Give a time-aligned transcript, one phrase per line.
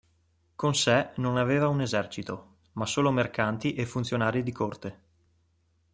[0.55, 4.99] Con sé non aveva un esercito, ma solo mercanti e funzionari di corte.